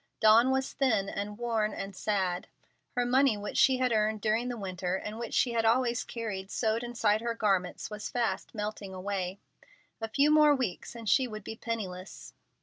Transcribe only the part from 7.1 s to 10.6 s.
her garments, was fast melting away. A few more